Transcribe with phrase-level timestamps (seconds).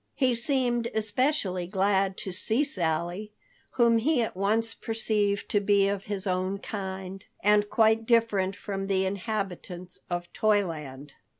[0.15, 3.33] He seemed especially glad to see Sally,
[3.73, 8.87] whom he at once perceived to be of his own kind, and quite different from
[8.87, 11.13] the inhabitants of Toyland.